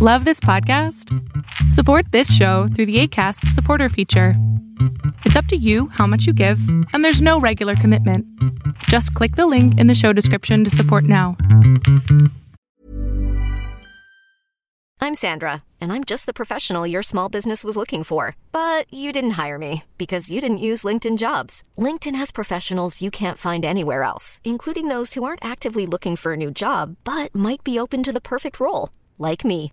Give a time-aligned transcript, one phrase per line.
[0.00, 1.12] Love this podcast?
[1.72, 4.34] Support this show through the ACAST supporter feature.
[5.24, 6.60] It's up to you how much you give,
[6.92, 8.24] and there's no regular commitment.
[8.84, 11.36] Just click the link in the show description to support now.
[15.00, 18.36] I'm Sandra, and I'm just the professional your small business was looking for.
[18.52, 21.64] But you didn't hire me because you didn't use LinkedIn jobs.
[21.76, 26.34] LinkedIn has professionals you can't find anywhere else, including those who aren't actively looking for
[26.34, 29.72] a new job but might be open to the perfect role, like me.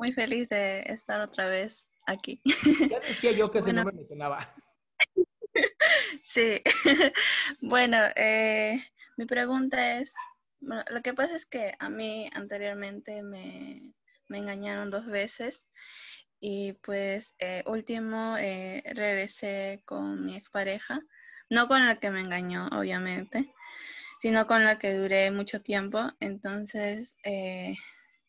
[0.00, 2.40] Muy feliz de estar otra vez aquí.
[2.88, 3.84] Ya decía yo que ese Bueno.
[3.84, 4.38] nombre me sonaba.
[6.22, 6.62] Sí.
[7.60, 8.82] Bueno, eh,
[9.18, 10.14] mi pregunta es,
[10.60, 13.92] bueno, lo que pasa es que a mí anteriormente me,
[14.28, 15.66] me engañaron dos veces
[16.40, 21.00] y pues eh, último eh, regresé con mi expareja,
[21.50, 23.52] no con la que me engañó, obviamente,
[24.18, 26.10] sino con la que duré mucho tiempo.
[26.20, 27.74] Entonces, eh,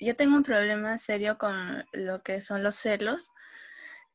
[0.02, 3.30] yo tengo un problema serio con lo que son los celos.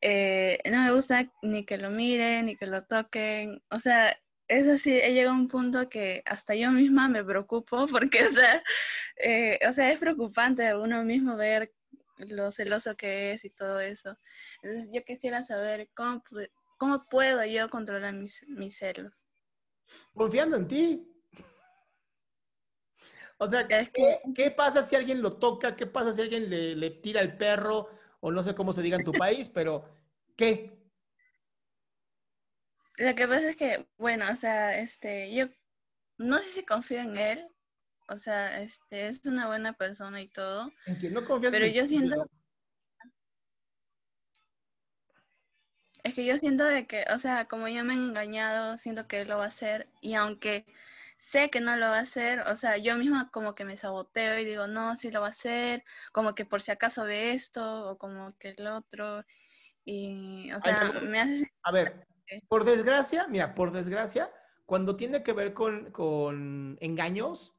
[0.00, 3.62] Eh, no me gusta ni que lo miren, ni que lo toquen.
[3.70, 4.16] O sea,
[4.48, 8.30] es así, he llegado a un punto que hasta yo misma me preocupo porque, o
[8.30, 8.62] sea,
[9.16, 11.72] eh, o sea, es preocupante uno mismo ver
[12.18, 14.18] lo celoso que es y todo eso.
[14.62, 16.22] Entonces, yo quisiera saber cómo,
[16.78, 19.24] cómo puedo yo controlar mis, mis celos.
[20.14, 21.15] Confiando en ti.
[23.38, 25.76] O sea, ¿qué, qué pasa si alguien lo toca?
[25.76, 27.90] ¿Qué pasa si alguien le, le tira el perro?
[28.20, 29.84] O no sé cómo se diga en tu país, pero
[30.36, 30.72] ¿qué?
[32.96, 35.48] Lo que pasa es que, bueno, o sea, este, yo
[36.16, 37.46] no sé si confío en él.
[38.08, 40.72] O sea, este, es una buena persona y todo.
[40.86, 41.52] En quien no confías.
[41.52, 42.30] Pero en yo siento-.
[46.04, 49.22] Es que yo siento de que, o sea, como yo me he engañado, siento que
[49.22, 50.64] él lo va a hacer y aunque
[51.16, 54.38] sé que no lo va a hacer, o sea, yo misma como que me saboteo
[54.38, 57.90] y digo, no, sí lo va a hacer, como que por si acaso ve esto
[57.90, 59.24] o como que el otro
[59.84, 61.00] y, o sea, no.
[61.02, 61.50] me hace...
[61.62, 62.06] A ver,
[62.48, 64.30] por desgracia, mira, por desgracia,
[64.64, 67.54] cuando tiene que ver con, con engaños,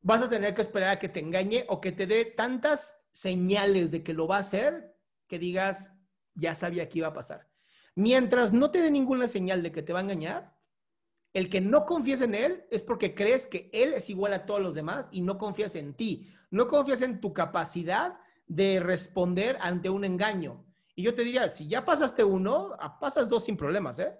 [0.00, 3.90] vas a tener que esperar a que te engañe o que te dé tantas señales
[3.90, 4.92] de que lo va a hacer
[5.32, 5.90] que digas,
[6.34, 7.48] ya sabía que iba a pasar.
[7.94, 10.51] Mientras no te dé ninguna señal de que te va a engañar,
[11.34, 14.60] el que no confíes en él es porque crees que él es igual a todos
[14.60, 16.30] los demás y no confías en ti.
[16.50, 20.64] No confías en tu capacidad de responder ante un engaño.
[20.94, 24.14] Y yo te diría, si ya pasaste uno, ah, pasas dos sin problemas, ¿eh?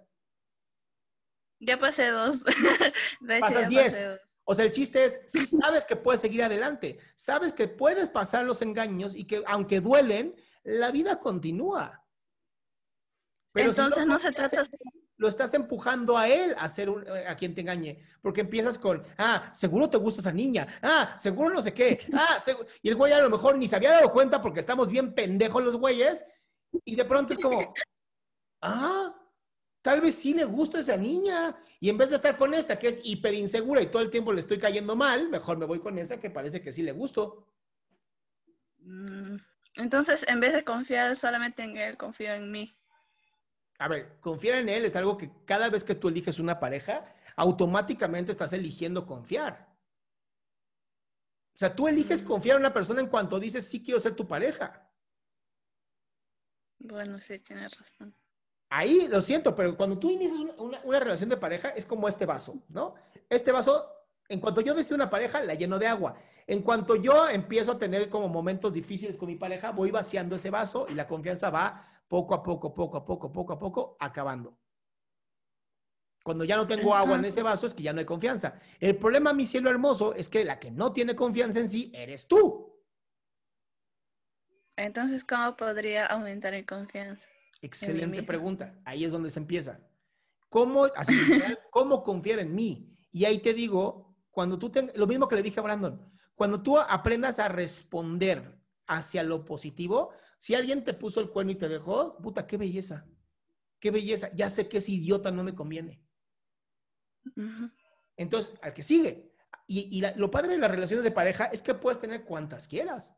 [1.61, 2.43] Ya pasé dos.
[3.21, 3.93] De hecho, Pasas diez.
[3.93, 4.21] pasé dos.
[4.45, 8.45] O sea, el chiste es, si sabes que puedes seguir adelante, sabes que puedes pasar
[8.45, 10.35] los engaños y que aunque duelen,
[10.65, 12.05] la vida continúa.
[13.55, 14.69] Entonces no se trata él,
[15.23, 19.05] Lo estás empujando a él a ser un- a quien te engañe, porque empiezas con,
[19.17, 22.67] ah, seguro te gusta esa niña, ah, seguro no sé qué, ah, segu-".
[22.83, 25.63] y el güey a lo mejor ni se había dado cuenta porque estamos bien pendejos
[25.63, 26.25] los güeyes,
[26.85, 27.73] y de pronto es como,
[28.63, 29.15] ah,
[29.81, 31.57] tal vez sí le gusta esa niña.
[31.79, 34.33] Y en vez de estar con esta, que es hiper insegura y todo el tiempo
[34.33, 37.47] le estoy cayendo mal, mejor me voy con esa que parece que sí le gusto.
[38.79, 39.37] Mm,
[39.77, 42.75] Entonces, en vez de confiar solamente en él, confío en mí.
[43.83, 47.05] A ver, confiar en él es algo que cada vez que tú eliges una pareja,
[47.35, 49.69] automáticamente estás eligiendo confiar.
[51.53, 52.27] O sea, tú eliges Mm.
[52.27, 54.89] confiar en una persona en cuanto dices, sí quiero ser tu pareja.
[56.79, 58.15] Bueno, sí, tienes razón.
[58.71, 62.07] Ahí lo siento, pero cuando tú inicias una, una- una relación de pareja es como
[62.07, 62.95] este vaso, ¿no?
[63.29, 63.87] Este vaso,
[64.29, 66.17] en cuanto yo deseo una pareja, la lleno de agua.
[66.47, 70.51] En cuanto yo empiezo a tener como momentos difíciles con mi pareja, voy vaciando ese
[70.51, 74.59] vaso y la confianza va poco a poco, poco a poco, poco a poco, acabando.
[76.23, 78.61] Cuando ya no tengo agua en ese vaso es que ya no hay confianza.
[78.79, 82.29] El problema, mi cielo hermoso, es que la que no tiene confianza en sí eres
[82.29, 82.71] tú.
[84.77, 87.31] Entonces, ¿cómo podría aumentar mi confianza?
[87.63, 88.79] Excelente pregunta.
[88.85, 89.81] Ahí es donde se empieza.
[90.51, 91.15] ¿Cómo, así,
[91.71, 92.95] ¿cómo confiar en mí?
[93.11, 96.63] Y ahí te digo, cuando tú tengas, lo mismo que le dije a Brandon, cuando
[96.63, 98.62] tú aprendas a responder
[98.95, 103.07] hacia lo positivo, si alguien te puso el cuerno y te dejó, puta, qué belleza.
[103.79, 104.31] Qué belleza.
[104.35, 106.03] Ya sé que ese idiota no me conviene.
[108.17, 109.33] Entonces, al que sigue.
[109.67, 112.69] Y, y la- lo padre de las relaciones de pareja es que puedes tener cuantas
[112.69, 113.15] quieras.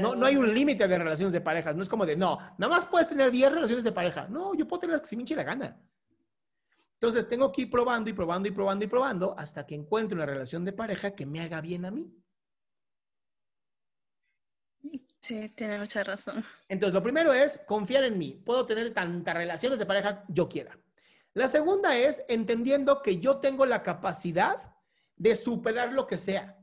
[0.00, 1.76] No, no hay un límite de relaciones de parejas.
[1.76, 4.28] No es como de, no, nada más puedes tener 10 relaciones de pareja.
[4.28, 5.80] No, yo puedo tener las que se me hinche la gana.
[6.94, 10.26] Entonces, tengo que ir probando y probando y probando y probando hasta que encuentre una
[10.26, 12.14] relación de pareja que me haga bien a mí.
[15.30, 16.44] Sí, tiene mucha razón.
[16.68, 18.32] Entonces, lo primero es confiar en mí.
[18.44, 20.76] Puedo tener tantas relaciones de pareja yo quiera.
[21.34, 24.74] La segunda es entendiendo que yo tengo la capacidad
[25.14, 26.58] de superar lo que sea.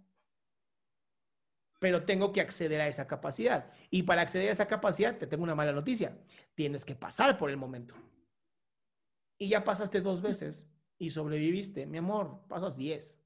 [1.80, 3.72] Pero tengo que acceder a esa capacidad.
[3.90, 6.18] Y para acceder a esa capacidad, te tengo una mala noticia.
[6.54, 7.96] Tienes que pasar por el momento.
[9.38, 10.68] Y ya pasaste dos veces
[10.98, 11.86] y sobreviviste.
[11.86, 13.24] Mi amor, pasas diez.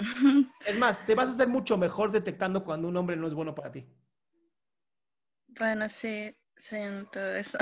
[0.66, 3.54] Es más, te vas a hacer mucho mejor detectando cuando un hombre no es bueno
[3.54, 3.86] para ti.
[5.48, 7.58] Bueno, sí, siento eso.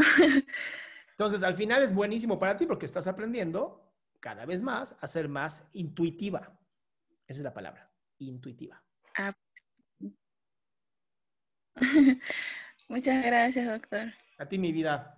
[1.10, 5.28] Entonces, al final es buenísimo para ti porque estás aprendiendo cada vez más a ser
[5.28, 6.58] más intuitiva.
[7.26, 8.82] Esa es la palabra, intuitiva.
[9.16, 9.32] Ah.
[12.88, 14.12] Muchas gracias, doctor.
[14.38, 15.17] A ti, mi vida.